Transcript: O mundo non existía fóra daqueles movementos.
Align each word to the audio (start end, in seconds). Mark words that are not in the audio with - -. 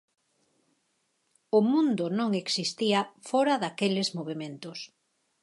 O 1.57 1.59
mundo 1.71 2.05
non 2.19 2.29
existía 2.43 2.99
fóra 3.29 3.55
daqueles 3.63 4.07
movementos. 4.17 4.77